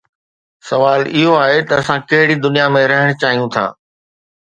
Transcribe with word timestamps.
سوال 0.69 1.01
اهو 1.17 1.31
آهي 1.45 1.59
ته 1.67 1.73
اسان 1.81 1.99
ڪهڙي 2.09 2.35
دنيا 2.45 2.67
۾ 2.79 2.83
رهڻ 2.93 3.09
چاهيون 3.23 3.47
ٿا؟ 3.57 3.65